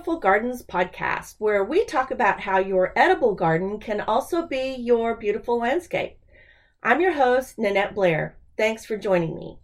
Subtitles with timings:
[0.00, 5.14] Ediful Gardens podcast, where we talk about how your edible garden can also be your
[5.14, 6.16] beautiful landscape.
[6.82, 8.34] I'm your host, Nannette Blair.
[8.56, 9.58] Thanks for joining me.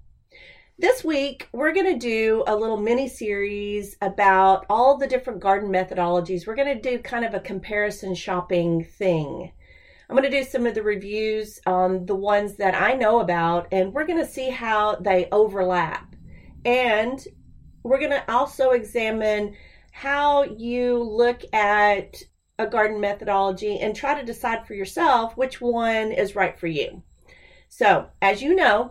[0.79, 5.71] This week, we're going to do a little mini series about all the different garden
[5.71, 6.47] methodologies.
[6.47, 9.53] We're going to do kind of a comparison shopping thing.
[10.11, 13.69] I'm going to do some of the reviews on the ones that I know about,
[13.73, 16.15] and we're going to see how they overlap.
[16.67, 17.27] And
[17.83, 19.57] we're going to also examine
[19.97, 22.23] how you look at
[22.59, 27.03] a garden methodology and try to decide for yourself which one is right for you.
[27.71, 28.91] So, as you know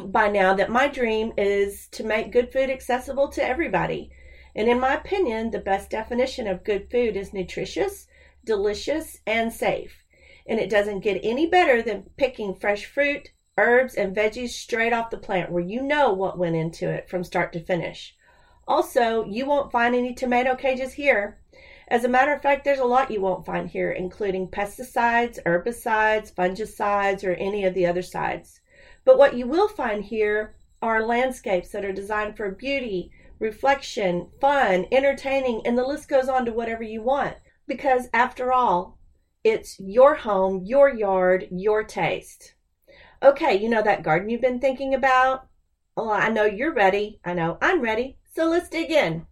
[0.00, 4.12] by now, that my dream is to make good food accessible to everybody.
[4.54, 8.06] And in my opinion, the best definition of good food is nutritious,
[8.44, 10.04] delicious, and safe.
[10.46, 15.10] And it doesn't get any better than picking fresh fruit, herbs, and veggies straight off
[15.10, 18.14] the plant where you know what went into it from start to finish.
[18.70, 21.40] Also, you won't find any tomato cages here.
[21.88, 26.32] As a matter of fact, there's a lot you won't find here, including pesticides, herbicides,
[26.32, 28.60] fungicides, or any of the other sides.
[29.04, 34.86] But what you will find here are landscapes that are designed for beauty, reflection, fun,
[34.92, 37.34] entertaining, and the list goes on to whatever you want.
[37.66, 38.98] Because after all,
[39.42, 42.54] it's your home, your yard, your taste.
[43.20, 45.48] Okay, you know that garden you've been thinking about?
[45.96, 47.18] Well, I know you're ready.
[47.24, 48.18] I know I'm ready.
[48.40, 49.26] So let's dig in.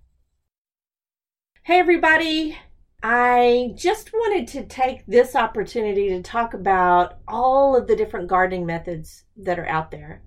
[1.62, 2.58] Hey, everybody.
[3.02, 8.66] I just wanted to take this opportunity to talk about all of the different gardening
[8.66, 10.20] methods that are out there.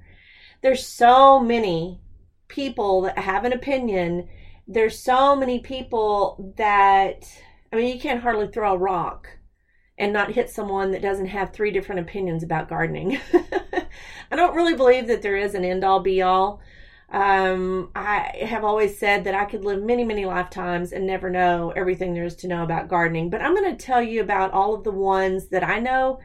[0.63, 2.01] There's so many
[2.47, 4.27] people that have an opinion.
[4.67, 7.31] There's so many people that,
[7.71, 9.27] I mean, you can't hardly throw a rock
[9.99, 13.19] and not hit someone that doesn't have three different opinions about gardening.
[14.31, 16.63] I don't really believe that there is an end all be all.
[17.11, 21.73] Um, I have always said that I could live many, many lifetimes and never know
[21.75, 23.29] everything there is to know about gardening.
[23.29, 26.19] But I'm going to tell you about all of the ones that I know.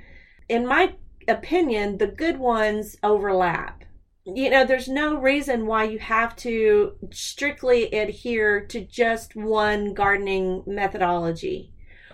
[0.48, 0.94] In my
[1.26, 3.82] opinion, the good ones overlap.
[4.24, 10.62] You know, there's no reason why you have to strictly adhere to just one gardening
[10.66, 11.72] methodology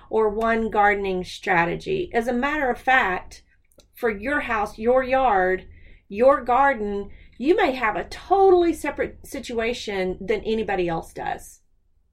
[0.08, 2.10] or one gardening strategy.
[2.12, 3.42] As a matter of fact,
[3.94, 5.66] for your house, your yard,
[6.08, 7.10] your garden,
[7.42, 11.58] you may have a totally separate situation than anybody else does.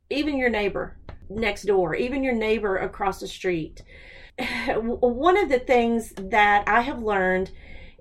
[0.10, 0.98] Even your neighbor
[1.30, 3.84] next door, even your neighbor across the street.
[4.76, 7.52] One of the things that I have learned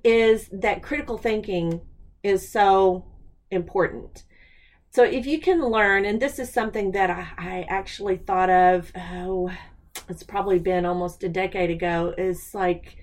[0.03, 1.83] is that critical thinking
[2.23, 3.05] is so
[3.51, 4.25] important.
[4.89, 8.91] So if you can learn, and this is something that I, I actually thought of,
[8.97, 9.51] oh,
[10.09, 12.97] it's probably been almost a decade ago, is like,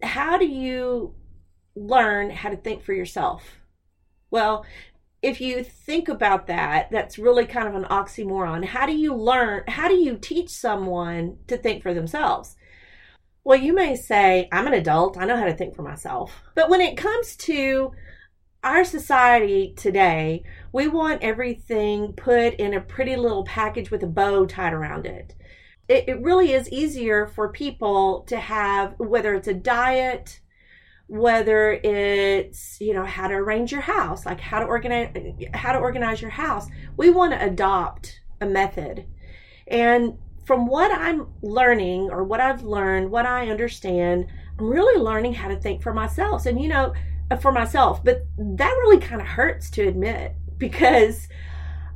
[0.00, 1.16] how do you
[1.76, 3.60] learn how to think for yourself.
[4.30, 4.64] Well,
[5.22, 8.64] if you think about that, that's really kind of an oxymoron.
[8.64, 12.56] How do you learn, how do you teach someone to think for themselves?
[13.44, 16.42] Well, you may say, I'm an adult, I know how to think for myself.
[16.54, 17.92] But when it comes to
[18.64, 24.46] our society today, we want everything put in a pretty little package with a bow
[24.46, 25.34] tied around it.
[25.88, 30.40] It, it really is easier for people to have, whether it's a diet,
[31.08, 35.14] whether it's you know how to arrange your house like how to organize
[35.54, 39.06] how to organize your house we want to adopt a method.
[39.66, 44.26] And from what i'm learning or what i've learned what i understand
[44.58, 46.46] i'm really learning how to think for myself.
[46.46, 46.94] And you know
[47.30, 51.28] uh, for myself but that really kind of hurts to admit because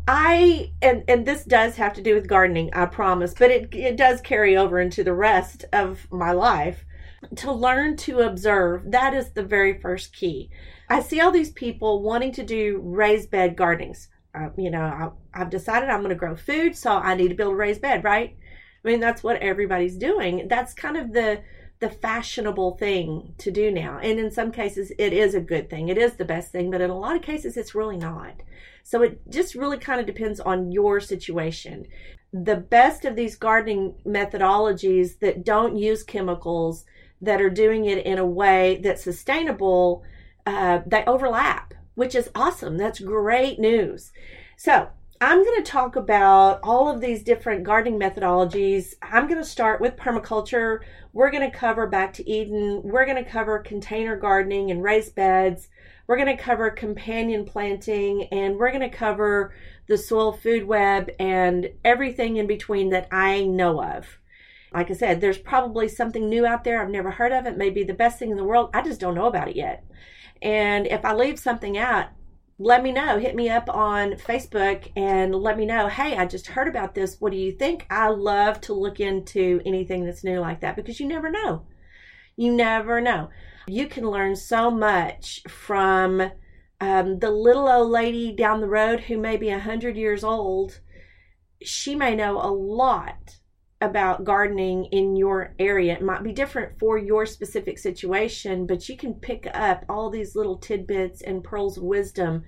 [0.08, 3.96] I and and this does have to do with gardening, I promise, but it it
[3.96, 6.84] does carry over into the rest of my life
[7.36, 10.50] to learn to observe, that is the very first key.
[10.88, 14.08] I see all these people wanting to do raised bed gardenings.
[14.34, 14.82] Uh, you know,
[15.34, 17.80] I, have decided I'm going to grow food, so I need to build a raised
[17.80, 18.36] bed, right?
[18.84, 20.48] I mean, that's what everybody's doing.
[20.48, 21.42] That's kind of the
[21.80, 23.98] the fashionable thing to do now.
[24.02, 25.88] And in some cases, it is a good thing.
[25.88, 28.34] It is the best thing, but in a lot of cases, it's really not.
[28.82, 31.86] So it just really kind of depends on your situation.
[32.32, 36.84] The best of these gardening methodologies that don't use chemicals
[37.20, 40.04] that are doing it in a way that's sustainable,
[40.46, 42.76] uh, they overlap, which is awesome.
[42.76, 44.12] That's great news.
[44.56, 44.88] So,
[45.22, 48.94] I'm going to talk about all of these different gardening methodologies.
[49.02, 50.78] I'm going to start with permaculture.
[51.12, 52.80] We're going to cover back to Eden.
[52.82, 55.68] We're going to cover container gardening and raised beds.
[56.06, 59.52] We're going to cover companion planting and we're going to cover
[59.90, 64.18] the soil food web and everything in between that I know of.
[64.72, 66.80] Like I said, there's probably something new out there.
[66.80, 67.58] I've never heard of it.
[67.58, 68.70] May be the best thing in the world.
[68.72, 69.84] I just don't know about it yet.
[70.40, 72.06] And if I leave something out,
[72.60, 73.18] let me know.
[73.18, 77.16] Hit me up on Facebook and let me know, hey, I just heard about this.
[77.20, 77.84] What do you think?
[77.90, 81.66] I love to look into anything that's new like that because you never know.
[82.36, 83.30] You never know.
[83.66, 86.30] You can learn so much from
[86.80, 90.80] um, the little old lady down the road who may be a 100 years old.
[91.62, 93.36] She may know a lot
[93.82, 95.94] about gardening in your area.
[95.94, 100.36] It might be different for your specific situation, but you can pick up all these
[100.36, 102.44] little tidbits and pearls of wisdom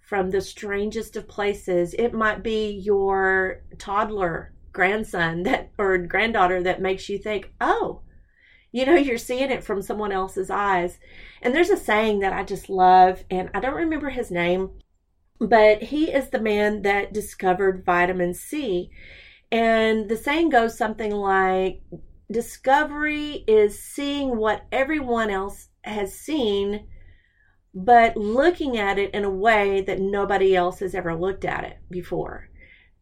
[0.00, 1.94] from the strangest of places.
[1.94, 8.02] It might be your toddler grandson that or granddaughter that makes you think, "Oh,
[8.76, 10.98] you know, you're seeing it from someone else's eyes."
[11.42, 14.70] And there's a saying that I just love, and I don't remember his name,
[15.38, 18.90] but he is the man that discovered vitamin C
[19.52, 21.82] and the saying goes something like
[22.30, 26.88] discovery is seeing what everyone else has seen,
[27.72, 31.78] but looking at it in a way that nobody else has ever looked at it
[31.90, 32.48] before.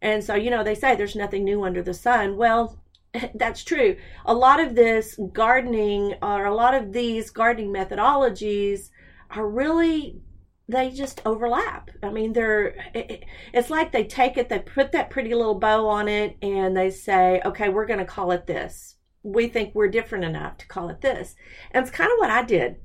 [0.03, 2.37] And so, you know, they say there's nothing new under the sun.
[2.37, 2.79] Well,
[3.35, 3.97] that's true.
[4.27, 8.91] A lot of this gardening or a lot of these gardening methodologies
[9.31, 10.21] are really
[10.67, 11.91] they just overlap.
[12.03, 15.87] I mean, they're it, it's like they take it, they put that pretty little bow
[15.89, 18.97] on it, and they say, "Okay, we're going to call it this.
[19.23, 21.37] We think we're different enough to call it this."
[21.71, 22.77] And it's kind of what I did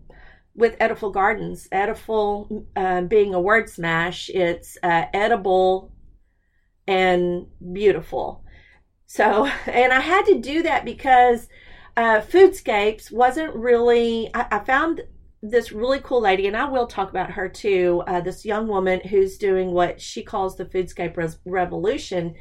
[0.56, 1.70] with Ediful Gardens.
[1.72, 5.94] Ediful uh, being a word smash, it's uh, edible
[6.86, 8.44] and beautiful.
[9.10, 11.50] So, and I had to do that because
[11.98, 14.30] uh, Foodscapes wasn't really.
[14.34, 15.02] I, I found
[15.42, 18.04] this really cool lady, and I will talk about her too.
[18.08, 22.36] Uh, this young woman who's doing what she calls the foodscape res- revolution.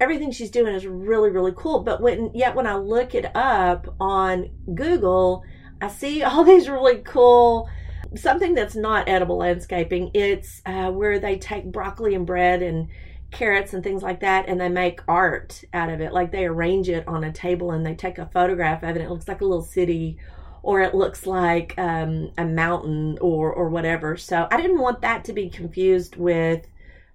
[0.00, 1.84] Everything she's doing is really, really cool.
[1.84, 5.44] But when yet when I look it up on Google,
[5.80, 7.70] I see all these really cool
[8.14, 10.10] something that's not edible landscaping.
[10.12, 12.88] It's uh, where they take broccoli and bread and
[13.32, 16.88] carrots and things like that and they make art out of it like they arrange
[16.88, 19.44] it on a table and they take a photograph of it it looks like a
[19.44, 20.18] little city
[20.62, 24.16] or it looks like um, a mountain or or whatever.
[24.16, 26.66] So I didn't want that to be confused with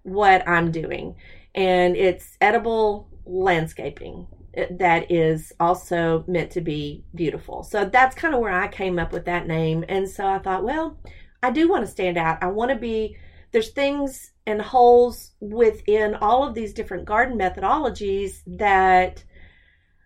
[0.03, 1.15] what I'm doing,
[1.55, 4.27] and it's edible landscaping
[4.71, 7.63] that is also meant to be beautiful.
[7.63, 10.63] So that's kind of where I came up with that name, and so I thought,
[10.63, 10.97] well,
[11.41, 12.43] I do want to stand out.
[12.43, 13.17] I want to be
[13.51, 19.23] there's things and holes within all of these different garden methodologies that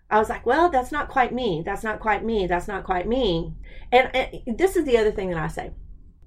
[0.10, 1.62] I was like, well, that's not quite me.
[1.64, 2.48] That's not quite me.
[2.48, 3.54] That's not quite me.
[3.92, 5.72] And, and, this is the other thing that I say.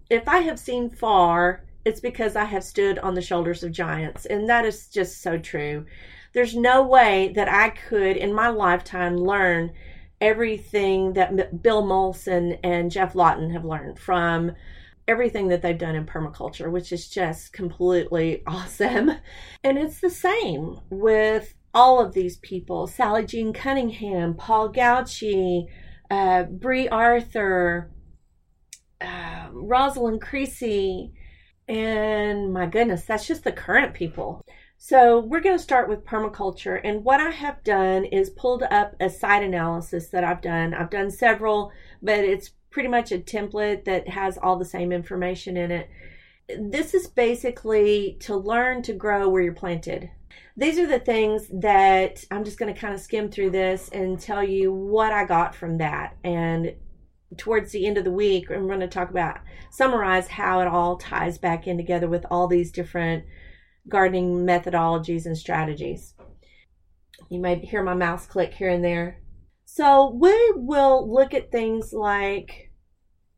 [0.09, 4.27] If I have seen far, it's because I have stood on the shoulders of giants.
[4.27, 5.85] And that is just so true.
[6.33, 9.73] There's no way that I could, in my lifetime, learn
[10.21, 14.53] everything that Bill Mollison and Geoff Lawton have learned from
[15.07, 19.11] everything that they've done in permaculture, which is just completely awesome.
[19.63, 25.67] And it's the same with all of these people Sally Jean Cunningham, Paul Gautschi,
[26.11, 27.91] uh, Brie Arthur,
[29.01, 31.13] uh, Rosalind Creasy,
[31.67, 34.43] and my goodness, that's just the current people.
[34.77, 36.79] So, we're going to start with permaculture.
[36.85, 40.75] And what I have done is pulled up a site analysis that I've done.
[40.75, 45.57] I've done several, but it's pretty much a template that has all the same information
[45.57, 45.89] in it.
[46.61, 50.11] This is basically to learn to grow where you're planted
[50.57, 54.21] these are the things that I'm just going to kind of skim through this and
[54.21, 56.17] tell you what I got from that.
[56.23, 56.75] And
[57.37, 59.39] towards the end of the week, I'm going to talk about,
[59.71, 63.25] summarize how it all ties back in together with all these different
[63.89, 66.15] gardening methodologies and strategies.
[67.29, 69.21] You may hear my mouse click here and there.
[69.65, 72.71] So, we will look at things like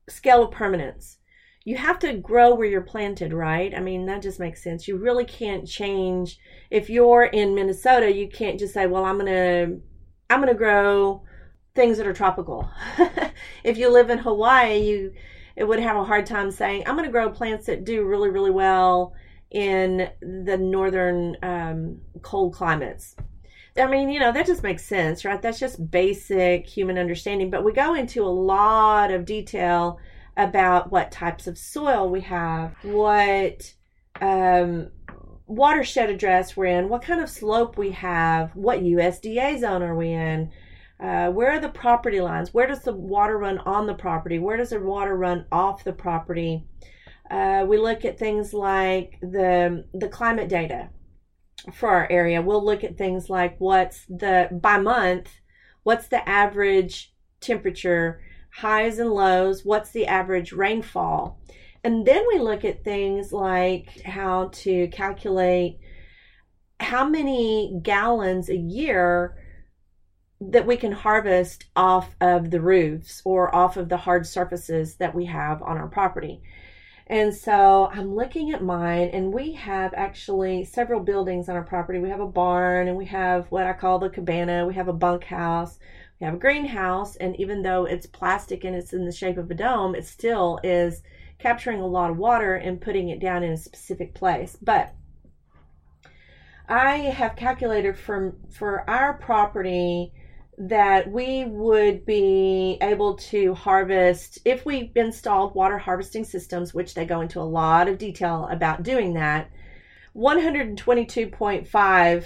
[0.08, 1.18] scale of permanence
[1.66, 3.74] you have to grow where you're planted, right?
[3.74, 4.86] I mean, that just makes sense.
[4.86, 6.38] You really can't change
[6.70, 9.80] if you're in Minnesota, you can't just say, "Well, I'm going to
[10.30, 11.24] I'm going to grow
[11.74, 12.70] things that are tropical."
[13.64, 15.12] if you live in Hawaii, you
[15.56, 18.30] it would have a hard time saying, "I'm going to grow plants that do really
[18.30, 19.14] really well
[19.50, 23.16] in the northern um, cold climates."
[23.78, 25.40] I mean, you know, that just makes sense, right?
[25.40, 27.50] That's just basic human understanding.
[27.50, 29.98] But we go into a lot of detail
[30.36, 33.74] about what types of soil we have, what
[34.20, 34.90] um,
[35.46, 40.12] watershed address we're in, what kind of slope we have, what USDA zone are we
[40.12, 40.50] in,
[41.00, 44.56] uh, where are the property lines, where does the water run on the property, where
[44.56, 46.64] does the water run off the property.
[47.30, 50.88] Uh, we look at things like the the climate data
[51.72, 52.42] for our area.
[52.42, 55.30] We'll look at things like what's the by month,
[55.82, 58.20] what's the average temperature
[58.56, 61.40] highs and lows, what's the average rainfall.
[61.84, 65.78] And then we look at things like how to calculate
[66.80, 69.36] how many gallons a year
[70.40, 75.14] that we can harvest off of the roofs or off of the hard surfaces that
[75.14, 76.42] we have on our property.
[77.08, 82.00] And so I'm looking at mine, and we have actually several buildings on our property.
[82.00, 84.92] We have a barn, and we have what I call the cabana, we have a
[84.92, 85.78] bunkhouse,
[86.18, 89.50] we have a greenhouse, and even though it's plastic and it's in the shape of
[89.50, 91.02] a dome, it still is
[91.38, 94.56] capturing a lot of water and putting it down in a specific place.
[94.60, 94.92] But
[96.68, 100.12] I have calculated from for our property
[100.58, 107.04] that we would be able to harvest if we installed water harvesting systems, which they
[107.04, 109.50] go into a lot of detail about doing that.
[110.14, 112.24] 122.5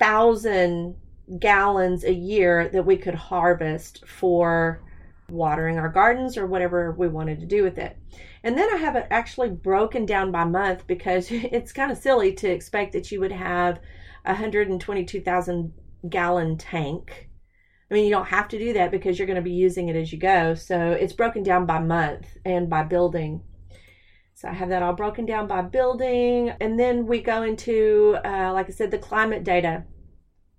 [0.00, 0.96] thousand
[1.38, 4.82] gallons a year that we could harvest for
[5.28, 7.96] watering our gardens or whatever we wanted to do with it.
[8.42, 12.32] And then I have it actually broken down by month because it's kind of silly
[12.34, 13.78] to expect that you would have
[14.24, 15.72] a 122,000
[16.08, 17.28] gallon tank.
[17.90, 19.96] I mean, you don't have to do that because you're going to be using it
[19.96, 20.54] as you go.
[20.54, 23.42] So it's broken down by month and by building.
[24.34, 26.50] So I have that all broken down by building.
[26.60, 29.84] And then we go into, uh, like I said, the climate data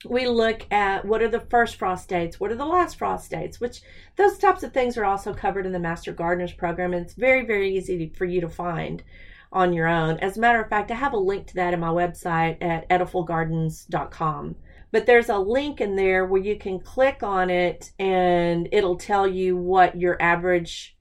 [0.06, 3.60] we look at what are the first frost dates, what are the last frost dates,
[3.60, 3.82] which
[4.16, 6.94] those types of things are also covered in the Master Gardeners program.
[6.94, 9.04] And it's very, very easy for you to find
[9.52, 10.18] on your own.
[10.20, 12.90] As a matter of fact, I have a link to that in my website at
[12.90, 14.56] edifulgardens.com.
[14.92, 19.28] But there's a link in there where you can click on it and it'll tell
[19.28, 20.98] you what your average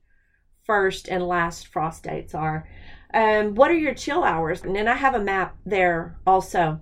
[0.64, 2.68] first and last frost dates are.
[3.12, 4.62] Um, what are your chill hours?
[4.62, 6.80] And then I have a map there also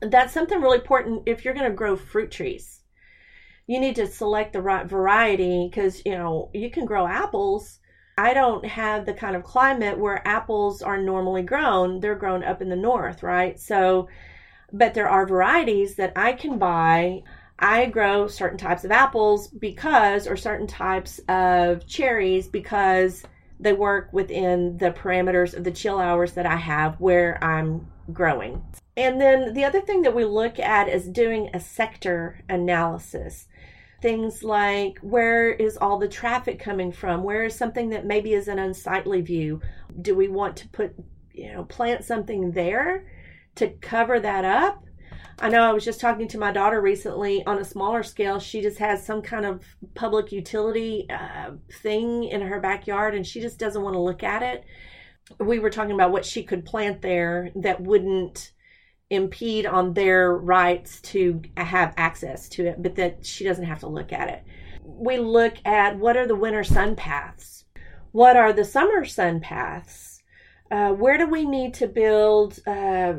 [0.00, 2.80] that's something really important if you're going to grow fruit trees.
[3.66, 7.80] You need to select the right variety because, you know, you can grow apples.
[8.18, 12.00] I don't have the kind of climate where apples are normally grown.
[12.00, 13.58] They're grown up in the north, right?
[13.58, 14.08] So,
[14.72, 17.22] but there are varieties that I can buy.
[17.58, 23.22] I grow certain types of apples because, or certain types of cherries because
[23.58, 28.62] they work within the parameters of the chill hours that I have where I'm growing.
[28.96, 33.46] And then the other thing that we look at is doing a sector analysis.
[34.02, 37.22] Things like where is all the traffic coming from?
[37.22, 39.60] Where is something that maybe is an unsightly view?
[40.00, 40.94] Do we want to put,
[41.32, 43.06] you know, plant something there
[43.56, 44.82] to cover that up?
[45.38, 48.38] I know I was just talking to my daughter recently on a smaller scale.
[48.40, 49.62] She just has some kind of
[49.94, 54.42] public utility uh, thing in her backyard and she just doesn't want to look at
[54.42, 54.64] it.
[55.38, 58.52] We were talking about what she could plant there that wouldn't
[59.10, 63.88] impede on their rights to have access to it, but that she doesn't have to
[63.88, 64.42] look at it.
[64.82, 67.64] We look at what are the winter sun paths?
[68.12, 70.22] What are the summer sun paths?
[70.70, 73.14] Uh, where do we need to build uh,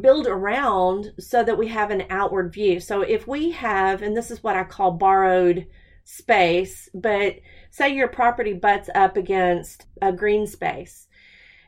[0.00, 2.80] build around so that we have an outward view?
[2.80, 5.66] So if we have, and this is what I call borrowed
[6.04, 7.36] space, but
[7.70, 11.08] say your property butts up against a green space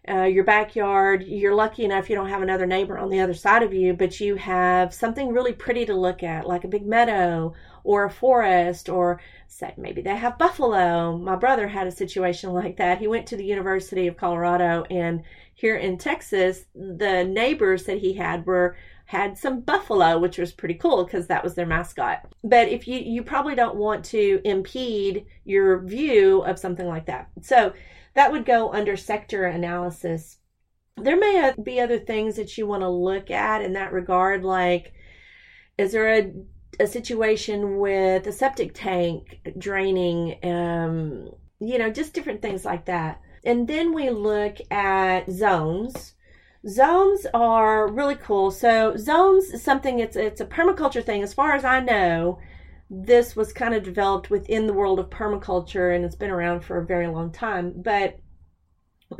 [0.08, 1.22] uh, your backyard.
[1.22, 4.18] You're lucky enough you don't have another neighbor on the other side of you, but
[4.20, 8.88] you have something really pretty to look at, like a big meadow or a forest,
[8.88, 9.20] or
[9.52, 11.16] say maybe they have buffalo.
[11.16, 12.98] My brother had a situation like that.
[12.98, 15.22] He went to the University of Colorado, and
[15.54, 20.74] here in Texas, the neighbors that he had were had some buffalo, which was pretty
[20.74, 22.32] cool because that was their mascot.
[22.42, 27.28] But if you you probably don't want to impede your view of something like that,
[27.42, 27.72] so
[28.14, 30.38] that would go under sector analysis.
[30.96, 34.92] There may be other things that you want to look at in that regard, like
[35.78, 36.32] is there a,
[36.80, 43.20] a situation with a septic tank draining, um, you know, just different things like that.
[43.44, 46.14] And then we look at zones.
[46.66, 48.50] Zones are really cool.
[48.50, 52.38] So zones is something it's it's a permaculture thing as far as I know
[52.94, 56.78] this was kind of developed within the world of permaculture and it's been around for
[56.78, 57.72] a very long time.
[57.74, 58.18] But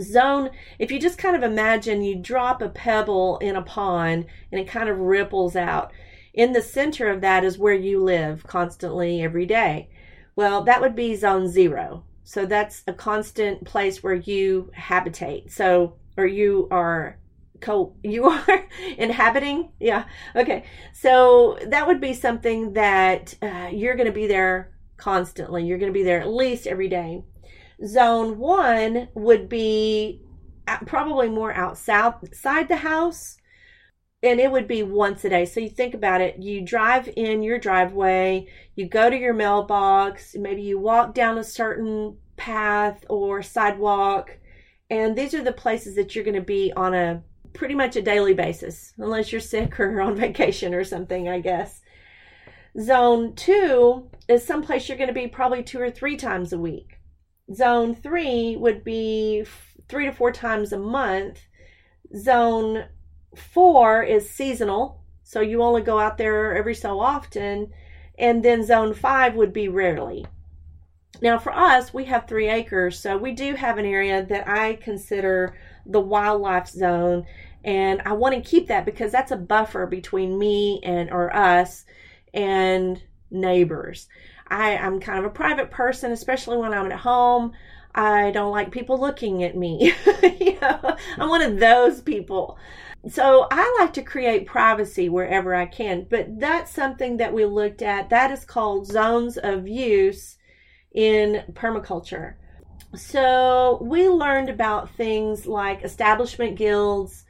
[0.01, 4.61] zone, if you just kind of imagine you drop a pebble in a pond and
[4.61, 5.93] it kind of ripples out.
[6.35, 9.91] In the center of that is where you live constantly every day.
[10.35, 12.05] Well, that would be zone zero.
[12.25, 15.53] So that's a constant place where you habitate.
[15.53, 17.19] So, or you are
[17.63, 20.05] co you are inhabiting yeah
[20.37, 25.79] okay so that would be something that uh, you're going to be there constantly you're
[25.79, 27.23] going to be there at least every day
[27.87, 30.21] zone one would be
[30.87, 33.39] probably more outside the house
[34.23, 35.45] and it would be once a day.
[35.45, 40.37] So you think about it, you drive in your driveway, you go to your mailbox,
[40.37, 44.39] maybe you walk down a certain path or sidewalk,
[44.91, 48.03] And these are the places that you're going to be on a pretty much a
[48.03, 51.81] daily basis, unless you're sick or on vacation or something, I guess.
[52.81, 56.99] Zone two is someplace you're going to be probably two or three times a week.
[57.53, 59.45] Zone three would be
[59.89, 61.41] three to four times a month.
[62.17, 62.85] Zone
[63.37, 67.73] four is seasonal, so you only go out there every so often.
[68.19, 70.27] And then zone five would be rarely.
[71.21, 74.75] Now, for us, we have three acres, so we do have an area that I
[74.75, 77.27] consider the wildlife zone,
[77.65, 81.85] and I want to keep that because that's a buffer between me and or us
[82.35, 84.09] and neighbors.
[84.49, 87.53] I, I'm kind of a private person, especially when I'm at home.
[87.95, 89.95] I don't like people looking at me.
[90.23, 92.59] you know, I'm one of those people.
[93.09, 97.83] So I like to create privacy wherever I can, but that's something that we looked
[97.83, 98.11] at.
[98.11, 100.39] That is called zones of use
[100.93, 102.35] in permaculture.
[102.95, 107.25] So we learned about things like establishment guilds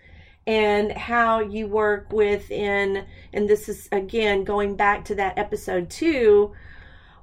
[0.47, 6.53] and how you work within, and this is again going back to that episode two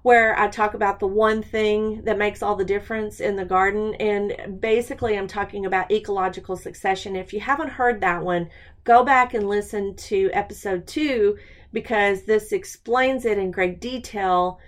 [0.01, 3.95] where I talk about the one thing that makes all the difference in the garden.
[3.95, 7.15] And basically, I'm talking about ecological succession.
[7.15, 8.49] If you haven't heard that one,
[8.83, 11.37] go back and listen to episode two
[11.73, 14.59] because this explains it in great detail.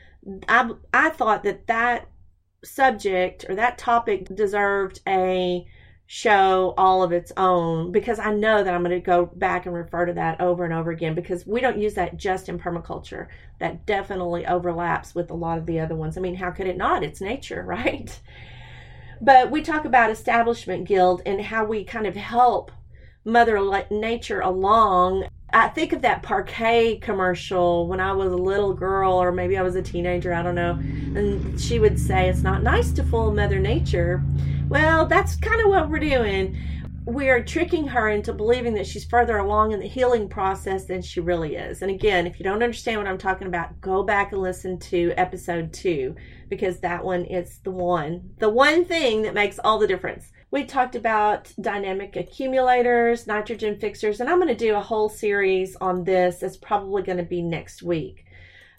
[0.47, 2.07] I, I thought that that
[2.63, 5.65] subject or that topic deserved a
[6.13, 9.73] show all of its own because I know that I'm going to go back and
[9.73, 13.27] refer to that over and over again because we don't use that just in permaculture.
[13.59, 16.17] That definitely overlaps with a lot of the other ones.
[16.17, 17.01] I mean, how could it not?
[17.01, 18.19] It's nature, right?
[19.21, 22.73] But we talk about Establishment Guild and how we kind of help
[23.23, 23.57] Mother
[23.89, 25.29] Nature along.
[25.53, 29.61] I think of that Parkay commercial when I was a little girl, or maybe I
[29.61, 30.71] was a teenager, I don't know.
[30.71, 34.21] And she would say, It's not nice to fool Mother Nature.
[34.71, 36.57] Well, that's kind of what we're doing.
[37.05, 41.01] We are tricking her into believing that she's further along in the healing process than
[41.01, 41.81] she really is.
[41.81, 45.11] And again, if you don't understand what I'm talking about, go back and listen to
[45.17, 46.15] episode two
[46.47, 50.31] because that one is the one, the one thing that makes all the difference.
[50.51, 55.75] We talked about dynamic accumulators, nitrogen fixers, and I'm going to do a whole series
[55.81, 56.41] on this.
[56.41, 58.23] It's probably going to be next week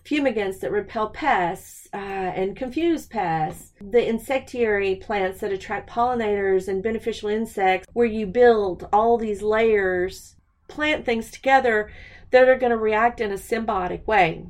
[0.05, 6.83] fumigants that repel pests uh, and confuse pests, the insectary plants that attract pollinators and
[6.83, 10.37] beneficial insects, where you build all these layers,
[10.69, 11.91] plant things together
[12.31, 14.47] that are going to react in a symbiotic way.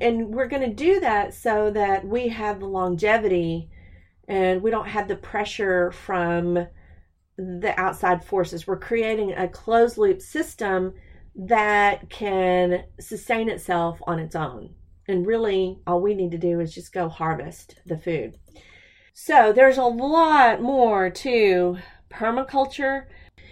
[0.00, 3.68] And we're going to do that so that we have the longevity
[4.26, 6.66] and we don't have the pressure from
[7.36, 8.66] the outside forces.
[8.66, 10.94] We're creating a closed loop system
[11.36, 14.74] that can sustain itself on its own.
[15.06, 18.38] And really, all we need to do is just go harvest the food.
[19.12, 21.78] So, there's a lot more to
[22.10, 23.06] permaculture.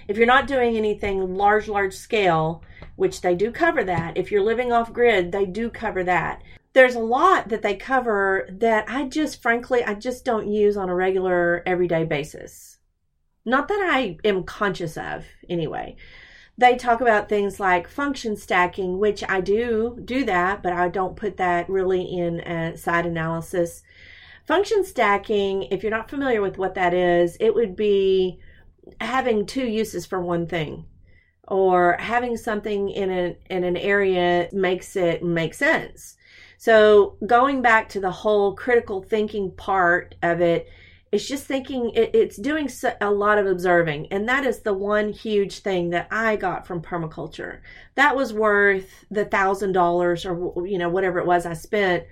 [0.09, 2.62] If you're not doing anything large, large scale,
[2.97, 6.43] which they do cover that, if you're living off grid, they do cover that.
[6.73, 10.88] There's a lot that they cover that I just, frankly, I just don't use on
[10.88, 12.79] a regular, everyday basis.
[13.45, 15.97] Not that I am conscious of, anyway
[16.59, 21.17] they talk about things like function stacking, which I do do that, but I don't
[21.17, 23.83] put that really in a site analysis.
[24.47, 28.38] Function stacking, if you're not familiar with what that is, it would be
[29.01, 30.85] having two uses for one thing
[31.49, 36.17] or having something in an in an area makes it make sense.
[36.59, 40.69] So going back to the whole critical thinking part of it,
[41.12, 42.70] it's just thinking it, it's doing
[43.03, 46.81] a lot of observing and that is the one huge thing that i got from
[46.81, 47.61] permaculture.
[47.94, 52.05] That was worth the thousand dollars or you know whatever it was i spent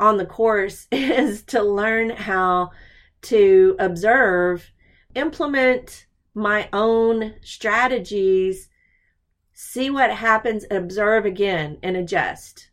[0.00, 2.72] on the course is to learn how
[3.22, 4.70] to observe
[5.14, 8.68] implement my own strategies
[9.52, 12.70] see what happens observe again and adjust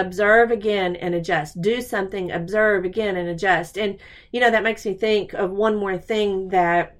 [0.00, 3.98] observe again and adjust do something observe again and adjust and
[4.32, 6.96] you know that makes me think of one more thing that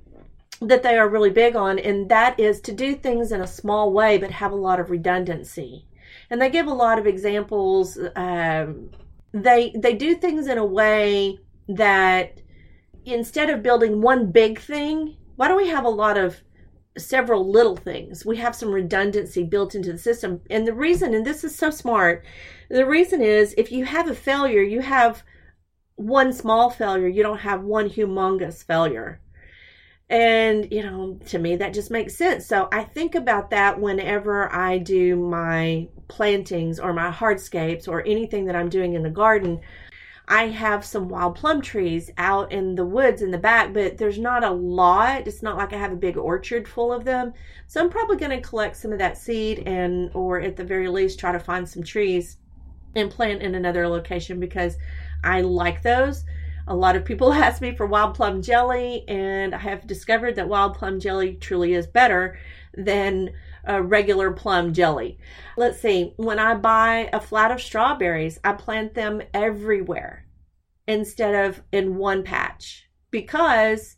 [0.61, 3.93] that they are really big on and that is to do things in a small
[3.93, 5.87] way but have a lot of redundancy
[6.31, 8.91] and they give a lot of examples um,
[9.33, 12.41] they they do things in a way that
[13.05, 16.41] instead of building one big thing why don't we have a lot of
[16.99, 18.25] several little things.
[18.25, 20.41] We have some redundancy built into the system.
[20.51, 22.25] And the reason, and this is so smart,
[22.69, 25.23] the reason is if you have a failure, you have
[25.97, 29.21] one small failure, you don't have one humongous failure.
[30.09, 32.47] And, you know, to me, that just makes sense.
[32.47, 38.45] So I think about that whenever I do my plantings or my hardscapes or anything
[38.45, 39.61] that I'm doing in the garden.
[40.29, 44.19] I have some wild plum trees out in the woods in the back, but there's
[44.19, 45.27] not a lot.
[45.27, 47.33] It's not like I have a big orchard full of them.
[47.69, 50.89] So I'm probably going to collect some of that seed and, or at the very
[50.89, 52.39] least, try to find some trees
[52.97, 54.77] and plant in another location because
[55.23, 56.25] I like those.
[56.67, 60.49] A lot of people ask me for wild plum jelly, and I have discovered that
[60.49, 62.39] wild plum jelly truly is better
[62.75, 63.31] than
[63.65, 65.19] a regular plum jelly.
[65.57, 70.27] Let's see, when I buy a flat of strawberries, I plant them everywhere
[70.87, 73.97] instead of in one patch because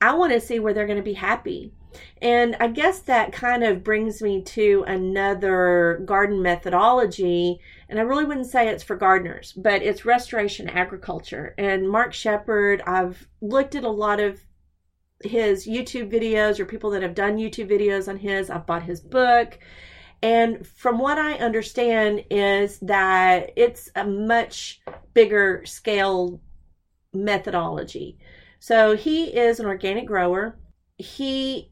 [0.00, 1.72] I want to see where they're going to be happy.
[2.20, 7.60] And I guess that kind of brings me to another garden methodology.
[7.94, 11.54] And I really wouldn't say it's for gardeners, but it's restoration agriculture.
[11.56, 14.40] And Mark Shepard, I've looked at a lot of
[15.22, 18.50] his YouTube videos or people that have done YouTube videos on his.
[18.50, 19.60] I've bought his book.
[20.24, 26.40] And from what I understand is that it's a much bigger scale
[27.12, 28.18] methodology.
[28.58, 30.58] So he is an organic grower.
[30.98, 31.70] He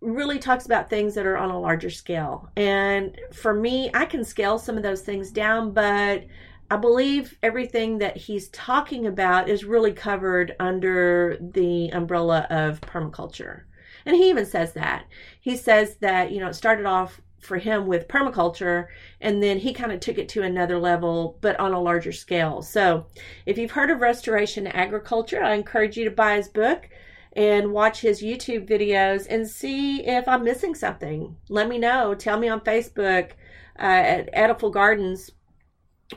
[0.00, 2.50] really talks about things that are on a larger scale.
[2.56, 6.24] And for me, I can scale some of those things down, but
[6.70, 13.62] I believe everything that he's talking about is really covered under the umbrella of permaculture.
[14.04, 15.06] And he even says that.
[15.40, 18.86] He says that, you know, it started off for him with permaculture
[19.20, 22.60] and then he kind of took it to another level but on a larger scale.
[22.60, 23.06] So,
[23.46, 26.88] if you've heard of restoration agriculture, I encourage you to buy his book
[27.36, 31.36] and watch his YouTube videos and see if I'm missing something.
[31.50, 32.14] Let me know.
[32.14, 33.32] Tell me on Facebook
[33.78, 35.30] uh, at Ediful Gardens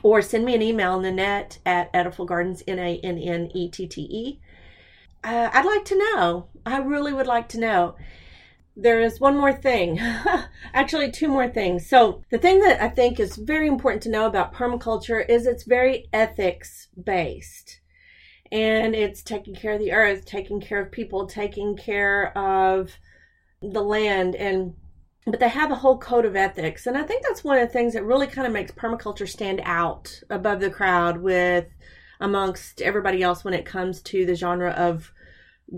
[0.02, 3.86] or send me an email, Nannette at Ediful Gardens, N A N N E T
[3.86, 4.40] T E.
[5.22, 6.48] Uh, I'd like to know.
[6.64, 7.96] I really would like to know.
[8.74, 9.98] There is one more thing,
[10.72, 11.86] actually, two more things.
[11.86, 15.64] So, the thing that I think is very important to know about permaculture is it's
[15.64, 17.79] very ethics based
[18.52, 22.90] and it's taking care of the earth, taking care of people, taking care of
[23.62, 24.34] the land.
[24.34, 24.74] And
[25.26, 26.86] but they have a whole code of ethics.
[26.86, 29.60] And i think that's one of the things that really kind of makes permaculture stand
[29.64, 31.66] out above the crowd with
[32.20, 35.12] amongst everybody else when it comes to the genre of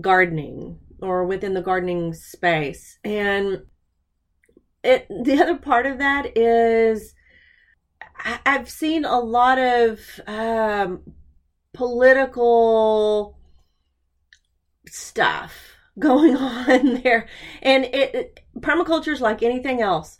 [0.01, 2.97] gardening or within the gardening space.
[3.03, 3.63] And
[4.83, 7.13] it the other part of that is
[8.45, 11.01] i've seen a lot of um,
[11.73, 13.37] political
[14.87, 15.53] stuff
[15.99, 17.27] going on there.
[17.61, 20.17] And it, it permaculture is like anything else.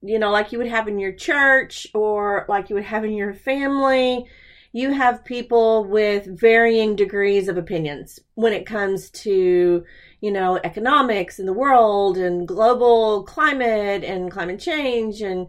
[0.00, 3.12] You know, like you would have in your church or like you would have in
[3.12, 4.26] your family.
[4.72, 9.84] You have people with varying degrees of opinions when it comes to,
[10.20, 15.46] you know, economics in the world and global climate and climate change and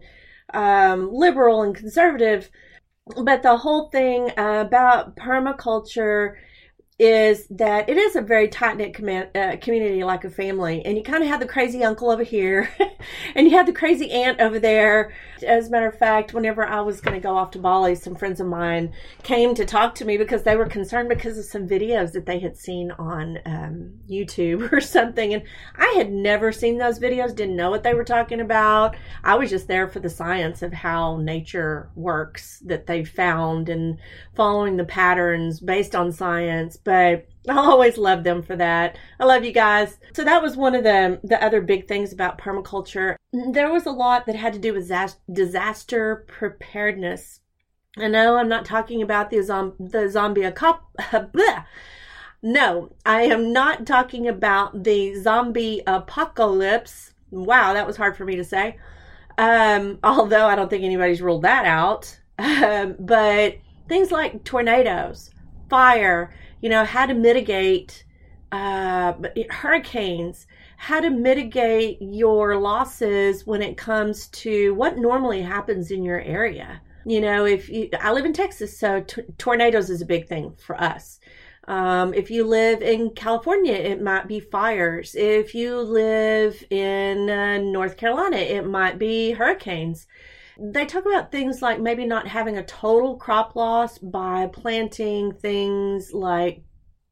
[0.52, 2.50] um, liberal and conservative
[3.22, 6.34] but the whole thing about permaculture
[6.96, 10.80] is that it is a very tight knit com- uh, community, like a family.
[10.84, 12.70] And you kind of have the crazy uncle over here,
[13.34, 15.12] and you have the crazy aunt over there.
[15.44, 18.14] As a matter of fact, whenever I was going to go off to Bali, some
[18.14, 18.92] friends of mine
[19.24, 22.38] came to talk to me because they were concerned because of some videos that they
[22.38, 25.34] had seen on um, YouTube or something.
[25.34, 25.42] And
[25.76, 28.94] I had never seen those videos, didn't know what they were talking about.
[29.24, 33.98] I was just there for the science of how nature works that they found and
[34.36, 38.96] following the patterns based on science but I'll always love them for that.
[39.18, 39.98] I love you guys.
[40.14, 43.16] So that was one of the the other big things about permaculture.
[43.32, 44.90] There was a lot that had to do with
[45.32, 47.40] disaster preparedness.
[47.96, 51.66] I know I'm not talking about the the zombie apocalypse.
[52.42, 57.12] no, I am not talking about the zombie apocalypse.
[57.30, 58.78] Wow, that was hard for me to say.
[59.36, 62.18] Um, although I don't think anybody's ruled that out.
[62.36, 65.30] Um, but things like tornadoes,
[65.70, 68.06] fire, you know, how to mitigate
[68.50, 69.12] uh,
[69.50, 70.46] hurricanes,
[70.78, 76.80] how to mitigate your losses when it comes to what normally happens in your area.
[77.04, 80.54] You know, if you, I live in Texas, so t- tornadoes is a big thing
[80.56, 81.20] for us.
[81.68, 85.14] Um, if you live in California, it might be fires.
[85.14, 90.06] If you live in uh, North Carolina, it might be hurricanes.
[90.58, 96.12] They talk about things like maybe not having a total crop loss by planting things
[96.12, 96.62] like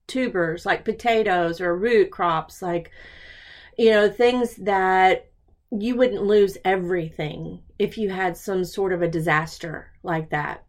[0.06, 2.90] tubers, like potatoes or root crops, like,
[3.76, 5.30] you know, things that
[5.70, 10.64] you wouldn't lose everything if you had some sort of a disaster like that.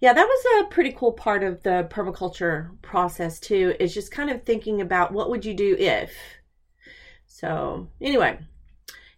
[0.00, 4.30] Yeah, that was a pretty cool part of the permaculture process too, is just kind
[4.30, 6.12] of thinking about what would you do if.
[7.26, 8.38] So, anyway,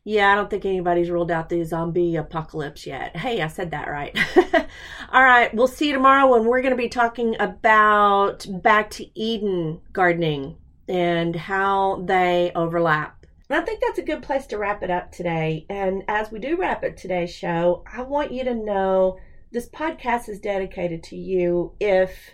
[0.04, 3.16] Yeah, I don't think anybody's ruled out the zombie apocalypse yet.
[3.16, 4.18] Hey, I said that right.
[5.12, 9.20] All right, we'll see you tomorrow when we're going to be talking about back to
[9.20, 10.56] Eden gardening
[10.88, 13.26] and how they overlap.
[13.50, 15.66] And I think that's a good place to wrap it up today.
[15.68, 19.18] And as we do wrap it today's show, I want you to know
[19.52, 22.30] this podcast is dedicated to you if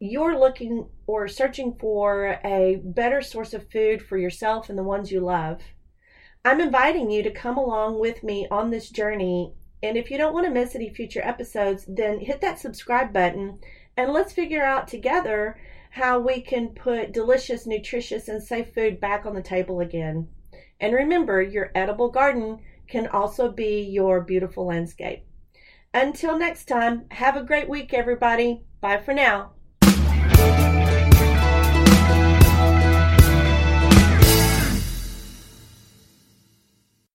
[0.00, 5.10] you're looking or searching for a better source of food for yourself and the ones
[5.10, 5.62] you love.
[6.44, 9.52] I'm inviting you to come along with me on this journey.
[9.82, 13.58] And if you don't want to miss any future episodes, then hit that subscribe button
[13.96, 15.58] and let's figure out together
[15.90, 20.28] how we can put delicious, nutritious, and safe food back on the table again.
[20.80, 25.24] And remember, your edible garden can also be your beautiful landscape.
[25.92, 28.62] Until next time, have a great week, everybody.
[28.80, 29.52] Bye for now.